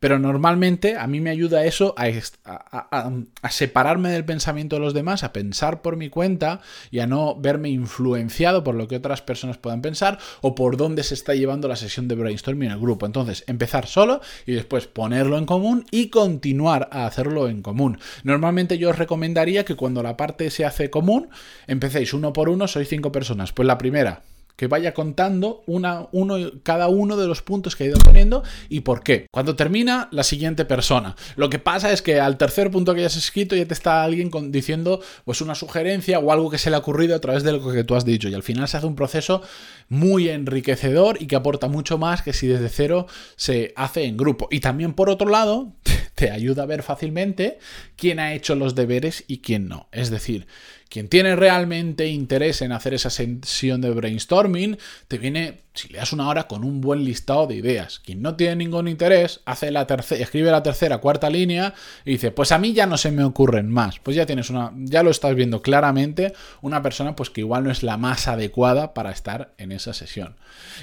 Pero 0.00 0.18
normalmente 0.18 0.96
a 0.96 1.06
mí 1.06 1.20
me 1.20 1.30
ayuda 1.30 1.64
eso 1.64 1.94
a, 1.96 3.50
separarme 3.50 4.10
del 4.10 4.24
pensamiento 4.24 4.76
de 4.76 4.80
los 4.80 4.94
demás, 4.94 5.24
a 5.24 5.32
pensar 5.32 5.82
por 5.82 5.96
mi 5.96 6.08
cuenta 6.08 6.60
y 6.90 7.00
a 7.00 7.06
no 7.06 7.34
verme 7.34 7.70
influenciado 7.70 8.64
por 8.64 8.74
lo 8.74 8.88
que 8.88 8.96
otras 8.96 9.22
personas 9.22 9.58
puedan 9.58 9.82
pensar 9.82 10.18
o 10.40 10.54
por 10.54 10.76
dónde 10.76 11.02
se 11.02 11.14
está 11.14 11.34
llevando 11.34 11.68
la 11.68 11.76
sesión 11.76 12.08
de 12.08 12.14
brainstorming 12.14 12.68
en 12.68 12.74
el 12.74 12.80
grupo. 12.80 13.06
Entonces, 13.06 13.44
empezar 13.46 13.86
solo 13.86 14.20
y 14.46 14.52
después 14.52 14.86
ponerlo 14.86 15.38
en 15.38 15.46
común 15.46 15.84
y 15.90 16.08
continuar 16.08 16.88
a 16.92 17.06
hacerlo 17.06 17.48
en 17.48 17.62
común. 17.62 17.98
Normalmente 18.24 18.78
yo 18.78 18.90
os 18.90 18.98
recomendaría 18.98 19.64
que 19.64 19.76
cuando 19.76 20.02
la 20.02 20.16
parte 20.16 20.50
se 20.50 20.64
hace 20.64 20.90
común, 20.90 21.28
empecéis 21.66 22.12
uno 22.12 22.32
por 22.32 22.48
uno, 22.48 22.68
sois 22.68 22.88
cinco 22.88 23.12
personas. 23.12 23.52
Pues 23.52 23.66
la 23.66 23.78
primera, 23.78 24.22
que 24.56 24.66
vaya 24.66 24.94
contando 24.94 25.62
una, 25.66 26.08
uno, 26.12 26.36
cada 26.62 26.88
uno 26.88 27.16
de 27.16 27.26
los 27.26 27.42
puntos 27.42 27.76
que 27.76 27.84
ha 27.84 27.86
ido 27.88 27.98
poniendo 27.98 28.42
y 28.68 28.80
por 28.80 29.02
qué. 29.02 29.26
Cuando 29.30 29.54
termina, 29.56 30.08
la 30.10 30.22
siguiente 30.22 30.64
persona. 30.64 31.14
Lo 31.36 31.50
que 31.50 31.58
pasa 31.58 31.92
es 31.92 32.02
que 32.02 32.20
al 32.20 32.38
tercer 32.38 32.70
punto 32.70 32.94
que 32.94 33.00
hayas 33.00 33.16
escrito 33.16 33.54
ya 33.54 33.66
te 33.66 33.74
está 33.74 34.02
alguien 34.02 34.30
diciendo 34.50 35.00
pues 35.24 35.40
una 35.40 35.54
sugerencia 35.54 36.18
o 36.18 36.32
algo 36.32 36.50
que 36.50 36.58
se 36.58 36.70
le 36.70 36.76
ha 36.76 36.80
ocurrido 36.80 37.14
a 37.14 37.20
través 37.20 37.42
de 37.42 37.52
lo 37.52 37.70
que 37.70 37.84
tú 37.84 37.94
has 37.94 38.04
dicho 38.04 38.28
y 38.28 38.34
al 38.34 38.42
final 38.42 38.66
se 38.68 38.78
hace 38.78 38.86
un 38.86 38.96
proceso 38.96 39.42
muy 39.88 40.28
enriquecedor 40.28 41.20
y 41.20 41.26
que 41.26 41.36
aporta 41.36 41.68
mucho 41.68 41.98
más 41.98 42.22
que 42.22 42.32
si 42.32 42.46
desde 42.46 42.68
cero 42.68 43.06
se 43.36 43.72
hace 43.76 44.04
en 44.04 44.16
grupo. 44.16 44.48
Y 44.50 44.60
también 44.60 44.94
por 44.94 45.10
otro 45.10 45.28
lado, 45.28 45.72
te 46.16 46.30
ayuda 46.30 46.62
a 46.62 46.66
ver 46.66 46.82
fácilmente 46.82 47.58
quién 47.94 48.18
ha 48.18 48.32
hecho 48.32 48.54
los 48.54 48.74
deberes 48.74 49.24
y 49.28 49.38
quién 49.38 49.68
no. 49.68 49.86
Es 49.92 50.08
decir, 50.08 50.46
quien 50.88 51.08
tiene 51.08 51.36
realmente 51.36 52.06
interés 52.06 52.62
en 52.62 52.72
hacer 52.72 52.94
esa 52.94 53.10
sesión 53.10 53.82
de 53.82 53.90
brainstorming, 53.90 54.78
te 55.08 55.18
viene, 55.18 55.64
si 55.74 55.88
le 55.88 55.98
das 55.98 56.14
una 56.14 56.28
hora, 56.28 56.48
con 56.48 56.64
un 56.64 56.80
buen 56.80 57.04
listado 57.04 57.46
de 57.46 57.56
ideas. 57.56 57.98
Quien 57.98 58.22
no 58.22 58.34
tiene 58.34 58.56
ningún 58.56 58.88
interés, 58.88 59.42
hace 59.44 59.70
la 59.70 59.86
tercera, 59.86 60.22
escribe 60.22 60.50
la 60.50 60.62
tercera, 60.62 60.98
cuarta 60.98 61.28
línea 61.28 61.74
y 62.06 62.12
dice, 62.12 62.30
pues 62.30 62.50
a 62.50 62.58
mí 62.58 62.72
ya 62.72 62.86
no 62.86 62.96
se 62.96 63.10
me 63.10 63.22
ocurren 63.22 63.68
más. 63.68 63.98
Pues 63.98 64.16
ya 64.16 64.24
tienes 64.24 64.48
una, 64.48 64.72
ya 64.74 65.02
lo 65.02 65.10
estás 65.10 65.34
viendo 65.34 65.60
claramente, 65.60 66.32
una 66.62 66.80
persona 66.80 67.14
pues 67.14 67.28
que 67.28 67.42
igual 67.42 67.64
no 67.64 67.70
es 67.70 67.82
la 67.82 67.98
más 67.98 68.26
adecuada 68.26 68.94
para 68.94 69.10
estar 69.10 69.52
en 69.58 69.72
esa 69.72 69.92
sesión. 69.92 70.36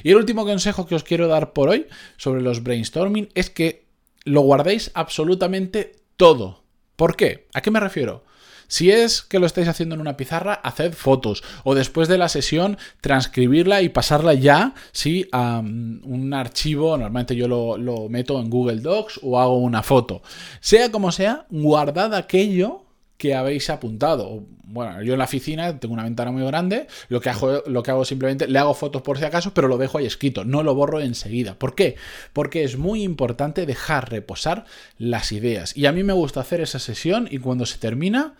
Y 0.04 0.12
el 0.12 0.18
último 0.18 0.46
consejo 0.46 0.86
que 0.86 0.94
os 0.94 1.04
quiero 1.04 1.28
dar 1.28 1.54
por 1.54 1.70
hoy 1.70 1.88
sobre 2.18 2.42
los 2.42 2.62
brainstorming 2.62 3.30
es 3.34 3.50
que 3.50 3.83
lo 4.26 4.42
guardéis 4.42 4.92
absolutamente 4.94 5.96
todo. 6.18 6.64
¿Por 6.96 7.16
qué? 7.16 7.48
¿A 7.54 7.62
qué 7.62 7.72
me 7.72 7.80
refiero? 7.80 8.24
Si 8.68 8.90
es 8.90 9.22
que 9.22 9.40
lo 9.40 9.46
estáis 9.46 9.68
haciendo 9.68 9.94
en 9.96 10.02
una 10.02 10.18
pizarra, 10.18 10.54
haced 10.54 10.94
fotos 10.94 11.44
o 11.64 11.76
después 11.76 12.08
de 12.08 12.18
la 12.18 12.30
sesión 12.30 12.78
transcribirla 13.02 13.82
y 13.82 13.90
pasarla 13.90 14.34
ya, 14.34 14.74
sí, 14.92 15.28
a 15.32 15.62
mm, 15.62 16.02
un 16.04 16.34
archivo, 16.34 16.92
normalmente 16.92 17.36
yo 17.36 17.48
lo, 17.48 17.78
lo 17.78 18.10
meto 18.10 18.40
en 18.40 18.50
Google 18.50 18.82
Docs 18.82 19.20
o 19.22 19.40
hago 19.40 19.58
una 19.58 19.84
foto. 19.84 20.22
Sea 20.60 20.92
como 20.92 21.12
sea, 21.12 21.46
guardad 21.50 22.16
aquello 22.16 22.86
que 23.24 23.36
habéis 23.36 23.70
apuntado. 23.70 24.44
Bueno, 24.66 25.02
yo 25.02 25.14
en 25.14 25.20
la 25.20 25.24
oficina 25.24 25.80
tengo 25.80 25.94
una 25.94 26.04
ventana 26.04 26.30
muy 26.30 26.44
grande, 26.44 26.88
lo 27.08 27.22
que 27.22 27.30
hago, 27.30 27.64
lo 27.68 27.82
que 27.82 27.92
hago 27.92 28.04
simplemente, 28.04 28.50
le 28.50 28.60
hago 28.60 28.74
fotos 28.74 29.02
por 29.02 29.18
si 29.18 29.24
acaso, 29.24 29.54
pero 29.54 29.70
lo 29.70 29.78
dejo 29.78 29.98
ahí 29.98 30.06
escrito, 30.06 30.44
no 30.44 30.62
lo 30.62 30.76
borro 30.76 31.00
enseguida. 31.00 31.58
¿Por 31.58 31.74
qué? 31.74 31.96
Porque 32.34 32.66
es 32.66 32.78
muy 32.78 33.02
importante 33.02 33.66
dejar 33.66 34.12
reposar 34.12 34.66
las 34.98 35.32
ideas. 35.32 35.78
Y 35.78 35.86
a 35.86 35.94
mí 35.94 36.04
me 36.04 36.12
gusta 36.12 36.42
hacer 36.42 36.60
esa 36.60 36.80
sesión 36.80 37.30
y 37.32 37.38
cuando 37.38 37.66
se 37.66 37.78
termina, 37.78 38.34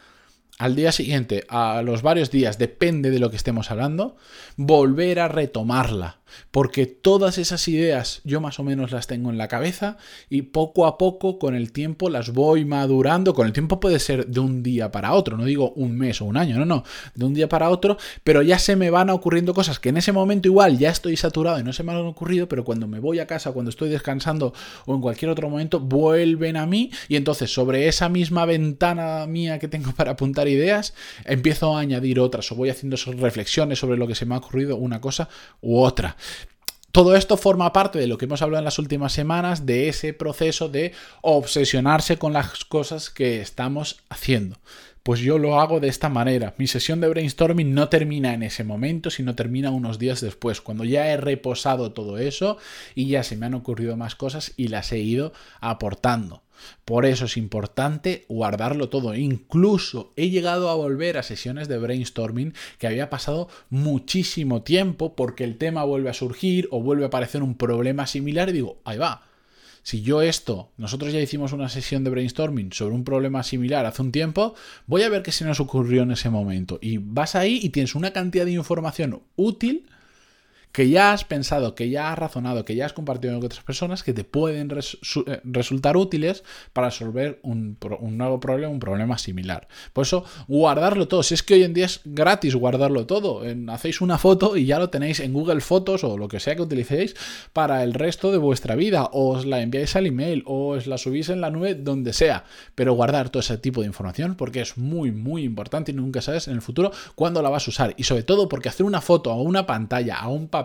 al 0.58 0.76
día 0.76 0.92
siguiente, 0.92 1.46
a 1.48 1.82
los 1.82 2.02
varios 2.02 2.30
días, 2.30 2.58
depende 2.58 3.10
de 3.10 3.20
lo 3.20 3.30
que 3.30 3.38
estemos 3.38 3.72
hablando, 3.72 4.18
volver 4.58 5.22
a 5.22 5.30
retomarla 5.30 6.20
porque 6.52 6.86
todas 6.86 7.38
esas 7.38 7.68
ideas 7.68 8.22
yo 8.24 8.42
más 8.42 8.60
o 8.60 8.64
menos 8.64 8.92
las 8.92 9.08
tengo 9.08 9.30
en 9.30 9.38
la 9.38 9.48
cabeza 9.48 9.98
y 10.30 10.44
poco 10.44 10.86
a 10.86 10.98
poco 10.98 11.40
con 11.40 11.56
el 11.56 11.72
tiempo 11.72 12.10
las 12.10 12.32
voy 12.32 12.66
madurando. 12.66 13.34
Con 13.34 13.48
el 13.48 13.54
tiempo 13.54 13.80
puede 13.80 14.00
ser 14.00 14.28
de 14.28 14.40
un 14.40 14.64
día 14.64 14.92
para 14.92 15.14
otro, 15.14 15.38
no 15.38 15.46
digo 15.46 15.72
un 15.72 15.98
mes 15.98 16.22
o 16.22 16.26
un 16.26 16.38
año, 16.38 16.58
no, 16.58 16.66
no, 16.66 16.84
de 17.16 17.26
un 17.26 17.34
día 17.34 17.50
para 17.50 17.70
otro, 17.70 17.98
pero 18.24 18.42
ya 18.42 18.60
se 18.60 18.76
me 18.76 18.90
van 18.90 19.10
ocurriendo 19.10 19.54
cosas 19.54 19.80
que 19.80 19.90
en 19.90 19.98
ese 19.98 20.12
momento 20.12 20.48
igual 20.48 20.78
ya 20.78 20.90
estoy 20.90 21.18
saturado 21.18 21.60
y 21.60 21.64
no 21.64 21.74
se 21.74 21.84
me 21.84 21.92
han 21.92 22.00
ocurrido, 22.00 22.48
pero 22.48 22.64
cuando 22.64 22.88
me 22.88 23.00
voy 23.00 23.20
a 23.20 23.28
casa, 23.28 23.52
cuando 23.52 23.70
estoy 23.70 23.90
descansando 23.90 24.54
o 24.86 24.96
en 24.96 25.02
cualquier 25.02 25.32
otro 25.32 25.50
momento, 25.50 25.80
vuelven 25.80 26.58
a 26.58 26.66
mí 26.66 26.92
y 27.08 27.16
entonces 27.16 27.54
sobre 27.54 27.88
esa 27.88 28.10
misma 28.10 28.46
ventana 28.46 29.26
mía 29.28 29.60
que 29.60 29.68
tengo 29.68 29.92
para 29.96 30.12
apuntar 30.12 30.48
ideas, 30.48 30.94
empiezo 31.26 31.76
a 31.76 31.80
añadir 31.80 32.20
otras 32.20 32.52
o 32.52 32.56
voy 32.56 32.70
haciendo 32.70 32.98
reflexiones 33.18 33.80
sobre 33.80 33.98
lo 33.98 34.08
que 34.08 34.16
se 34.16 34.26
me 34.26 34.36
ha 34.36 34.38
ocurrido 34.38 34.78
una 34.78 35.02
cosa 35.02 35.30
u 35.62 35.80
otra. 35.80 36.18
Todo 36.92 37.16
esto 37.16 37.38
forma 37.38 37.74
parte 37.74 37.98
de 37.98 38.06
lo 38.06 38.20
que 38.20 38.26
hemos 38.26 38.44
hablado 38.44 38.60
en 38.60 38.66
las 38.66 38.78
últimas 38.78 39.14
semanas, 39.14 39.66
de 39.66 39.90
ese 39.90 40.14
proceso 40.14 40.70
de 40.70 40.94
obsesionarse 41.22 42.18
con 42.18 42.34
las 42.34 42.66
cosas 42.66 43.10
que 43.10 43.42
estamos 43.42 44.04
haciendo. 44.10 44.58
Pues 45.04 45.20
yo 45.20 45.38
lo 45.38 45.60
hago 45.60 45.82
de 45.82 45.90
esta 45.90 46.08
manera. 46.08 46.56
Mi 46.58 46.66
sesión 46.66 47.02
de 47.02 47.10
brainstorming 47.10 47.74
no 47.74 47.90
termina 47.90 48.34
en 48.34 48.42
ese 48.42 48.64
momento, 48.64 49.10
sino 49.10 49.36
termina 49.36 49.70
unos 49.70 50.00
días 50.00 50.22
después, 50.22 50.62
cuando 50.62 50.86
ya 50.86 51.10
he 51.10 51.18
reposado 51.18 51.92
todo 51.92 52.18
eso 52.18 52.58
y 52.96 53.08
ya 53.08 53.24
se 53.24 53.36
me 53.36 53.46
han 53.46 53.54
ocurrido 53.54 53.98
más 53.98 54.16
cosas 54.16 54.54
y 54.56 54.70
las 54.70 54.94
he 54.94 55.00
ido 55.00 55.34
aportando. 55.60 56.44
Por 56.86 57.06
eso 57.06 57.26
es 57.26 57.36
importante 57.36 58.26
guardarlo 58.30 58.88
todo. 58.88 59.14
Incluso 59.14 60.14
he 60.16 60.30
llegado 60.30 60.70
a 60.70 60.76
volver 60.76 61.18
a 61.18 61.24
sesiones 61.24 61.68
de 61.68 61.80
brainstorming 61.80 62.54
que 62.78 62.88
había 62.88 63.10
pasado 63.10 63.50
muchísimo 63.70 64.62
tiempo 64.64 65.18
porque 65.18 65.44
el 65.44 65.58
tema 65.58 65.84
vuelve 65.84 66.12
a 66.12 66.14
surgir 66.14 66.70
o 66.72 66.82
vuelve 66.82 67.04
a 67.04 67.08
aparecer 67.08 67.44
un 67.44 67.56
problema 67.56 68.08
similar 68.08 68.48
y 68.48 68.54
digo, 68.54 68.80
ahí 68.86 69.00
va. 69.00 69.33
Si 69.84 70.02
yo 70.02 70.22
esto, 70.22 70.72
nosotros 70.78 71.12
ya 71.12 71.20
hicimos 71.20 71.52
una 71.52 71.68
sesión 71.68 72.04
de 72.04 72.10
brainstorming 72.10 72.72
sobre 72.72 72.96
un 72.96 73.04
problema 73.04 73.44
similar 73.44 73.86
hace 73.86 74.02
un 74.02 74.14
tiempo, 74.14 74.56
voy 74.88 75.04
a 75.04 75.10
ver 75.10 75.24
qué 75.24 75.34
se 75.34 75.44
nos 75.44 75.60
ocurrió 75.60 76.04
en 76.04 76.12
ese 76.12 76.30
momento. 76.30 76.80
Y 76.82 76.98
vas 76.98 77.36
ahí 77.36 77.60
y 77.62 77.70
tienes 77.70 77.94
una 77.94 78.12
cantidad 78.12 78.46
de 78.46 78.54
información 78.54 79.22
útil 79.36 79.86
que 80.74 80.90
ya 80.90 81.14
has 81.14 81.24
pensado, 81.24 81.76
que 81.76 81.90
ya 81.90 82.12
has 82.12 82.18
razonado, 82.18 82.66
que 82.66 82.76
ya 82.76 82.88
has 82.88 82.94
compartido 82.94 83.36
con 83.36 83.46
otras 83.46 83.64
personas 83.64 84.02
que 84.02 84.12
te 84.12 84.24
pueden 84.24 84.72
eh, 84.72 85.42
resultar 85.44 85.96
útiles 85.96 86.44
para 86.74 86.90
resolver 86.90 87.40
un, 87.44 87.78
nuevo 88.18 88.40
problema, 88.40 88.74
un 88.74 88.80
problema 88.80 89.20
similar. 89.20 89.68
Por 89.94 90.02
eso, 90.02 90.26
guardarlo 90.48 91.08
todo. 91.08 91.22
Si 91.22 91.36
es 91.36 91.44
que 91.44 91.54
hoy 91.54 91.64
en 91.64 91.76
día 91.76 91.86
es 91.86 92.02
gratis 92.04 92.56
guardarlo 92.56 93.06
todo. 93.06 93.44
hacéis 93.70 94.02
una 94.02 94.18
foto 94.18 94.58
y 94.58 94.66
ya 94.66 94.80
lo 94.80 94.90
tenéis 94.90 95.20
en 95.20 95.32
Google 95.32 95.62
Fotos 95.62 96.04
o 96.04 96.18
lo 96.18 96.28
que 96.28 96.40
sea 96.40 96.56
que 96.56 96.64
utilicéis 96.64 97.16
para 97.54 97.84
el 97.84 97.94
resto 97.94 98.32
de 98.32 98.40
vuestra 98.40 98.76
vida. 98.76 99.04
O 99.12 99.34
os 99.34 99.46
la 99.46 99.62
enviáis 99.62 99.96
al 99.96 100.08
email 100.08 100.42
o 100.48 100.70
os 100.70 100.88
la 100.88 100.98
subís 100.98 101.30
en 101.30 101.40
la 101.40 101.52
nube, 101.52 101.76
donde 101.76 102.14
sea. 102.14 102.46
Pero 102.74 102.94
guardar 102.94 103.30
todo 103.30 103.42
ese 103.42 103.60
tipo 103.60 103.82
de 103.82 103.88
información 103.88 104.34
porque 104.34 104.62
es 104.62 104.76
muy, 104.76 105.12
muy 105.12 105.44
importante 105.44 105.92
y 105.92 105.96
nunca 105.96 106.22
sabes 106.22 106.48
en 106.48 106.56
el 106.56 106.64
futuro 106.64 106.92
cuándo 107.14 107.44
la 107.44 107.50
vas 107.50 107.68
a 107.68 107.70
usar. 107.70 107.94
Y 107.96 108.06
sobre 108.06 108.24
todo 108.24 108.50
porque 108.50 108.70
hacer 108.70 108.88
una 108.88 109.02
foto 109.02 109.30
a 109.30 109.40
una 109.40 109.68
pantalla, 109.68 110.18
a 110.18 110.30
un 110.30 110.48
papel, 110.48 110.63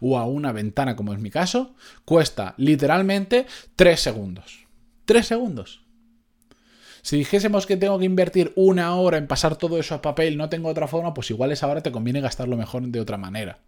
o 0.00 0.18
a 0.18 0.26
una 0.26 0.52
ventana, 0.52 0.96
como 0.96 1.12
es 1.12 1.20
mi 1.20 1.30
caso, 1.30 1.74
cuesta 2.04 2.54
literalmente 2.56 3.46
3 3.76 4.00
segundos. 4.00 4.66
3 5.04 5.26
segundos. 5.26 5.82
Si 7.02 7.16
dijésemos 7.16 7.66
que 7.66 7.76
tengo 7.76 7.98
que 7.98 8.04
invertir 8.04 8.52
una 8.54 8.94
hora 8.94 9.18
en 9.18 9.26
pasar 9.26 9.56
todo 9.56 9.78
eso 9.78 9.94
a 9.94 10.02
papel, 10.02 10.36
no 10.36 10.48
tengo 10.48 10.68
otra 10.68 10.86
forma, 10.86 11.12
pues 11.14 11.30
igual 11.30 11.50
esa 11.50 11.66
hora 11.66 11.82
te 11.82 11.90
conviene 11.90 12.20
gastarlo 12.20 12.56
mejor 12.56 12.82
de 12.82 13.00
otra 13.00 13.18
manera. 13.18 13.58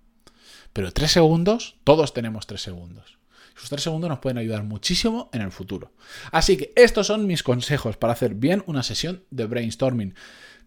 Pero 0.73 0.93
3 0.93 1.11
segundos, 1.11 1.77
todos 1.83 2.15
tenemos 2.15 2.47
3 2.47 2.63
segundos. 2.63 3.19
Esos 3.57 3.71
3 3.71 3.83
segundos 3.83 4.09
nos 4.09 4.21
pueden 4.21 4.39
ayudar 4.39 4.63
muchísimo 4.63 5.31
en 5.33 5.43
el 5.43 5.51
futuro. 5.51 5.93
Así 6.31 6.57
que 6.57 6.73
estos 6.77 7.09
son 7.09 7.27
mis 7.27 7.43
consejos 7.43 7.97
para 7.97 8.13
hacer 8.13 8.35
bien 8.35 8.63
una 8.67 8.83
sesión 8.83 9.25
de 9.31 9.47
brainstorming. 9.47 10.15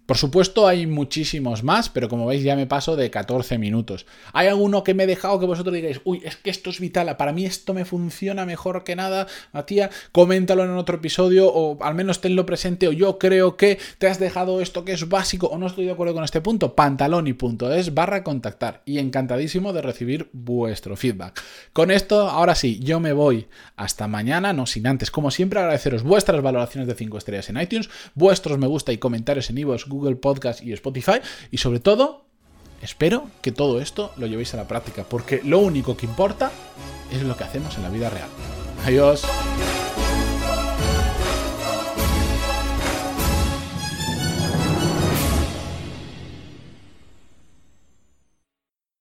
Por 0.07 0.17
supuesto 0.17 0.67
hay 0.67 0.87
muchísimos 0.87 1.63
más, 1.63 1.89
pero 1.89 2.07
como 2.07 2.25
veis 2.25 2.41
ya 2.41 2.55
me 2.55 2.65
paso 2.65 2.95
de 2.95 3.11
14 3.11 3.57
minutos. 3.57 4.05
¿Hay 4.31 4.47
alguno 4.47 4.81
que 4.83 4.93
me 4.93 5.03
he 5.03 5.07
dejado 5.07 5.37
que 5.37 5.45
vosotros 5.45 5.75
digáis, 5.75 5.99
uy, 6.05 6.21
es 6.23 6.37
que 6.37 6.49
esto 6.49 6.69
es 6.69 6.79
vital, 6.79 7.15
para 7.17 7.33
mí 7.33 7.45
esto 7.45 7.73
me 7.73 7.83
funciona 7.83 8.45
mejor 8.45 8.85
que 8.85 8.95
nada? 8.95 9.27
Matías, 9.51 9.91
coméntalo 10.13 10.63
en 10.63 10.71
otro 10.71 10.95
episodio 10.95 11.51
o 11.53 11.77
al 11.83 11.93
menos 11.93 12.21
tenlo 12.21 12.45
presente 12.45 12.87
o 12.87 12.93
yo 12.93 13.19
creo 13.19 13.57
que 13.57 13.79
te 13.97 14.07
has 14.07 14.17
dejado 14.17 14.61
esto 14.61 14.85
que 14.85 14.93
es 14.93 15.09
básico 15.09 15.47
o 15.47 15.57
no 15.57 15.67
estoy 15.67 15.85
de 15.85 15.91
acuerdo 15.91 16.13
con 16.13 16.23
este 16.23 16.39
punto. 16.39 16.73
Pantaloni.es 16.73 17.93
barra 17.93 18.23
contactar 18.23 18.83
y 18.85 18.99
encantadísimo 18.99 19.73
de 19.73 19.81
recibir 19.81 20.29
vuestro 20.31 20.95
feedback. 20.95 21.43
Con 21.73 21.91
esto, 21.91 22.29
ahora 22.29 22.55
sí, 22.55 22.79
yo 22.79 23.01
me 23.01 23.11
voy 23.11 23.47
hasta 23.75 24.07
mañana, 24.07 24.53
no 24.53 24.67
sin 24.67 24.87
antes, 24.87 25.11
como 25.11 25.31
siempre, 25.31 25.59
agradeceros 25.59 26.03
vuestras 26.03 26.41
valoraciones 26.41 26.87
de 26.87 26.95
5 26.95 27.17
estrellas 27.17 27.49
en 27.49 27.59
iTunes, 27.59 27.89
vuestros 28.15 28.57
me 28.57 28.67
gusta 28.67 28.93
y 28.93 28.99
comentarios 28.99 29.49
en 29.49 29.57
iVoox, 29.57 29.87
Google 29.97 30.15
Podcast 30.15 30.63
y 30.63 30.73
Spotify. 30.73 31.19
Y 31.51 31.57
sobre 31.57 31.79
todo, 31.79 32.25
espero 32.81 33.29
que 33.41 33.51
todo 33.51 33.81
esto 33.81 34.11
lo 34.17 34.27
llevéis 34.27 34.53
a 34.53 34.57
la 34.57 34.67
práctica, 34.67 35.03
porque 35.07 35.41
lo 35.43 35.59
único 35.59 35.97
que 35.97 36.05
importa 36.05 36.51
es 37.11 37.21
lo 37.23 37.35
que 37.35 37.43
hacemos 37.43 37.75
en 37.77 37.83
la 37.83 37.89
vida 37.89 38.09
real. 38.09 38.29
Adiós. 38.85 39.23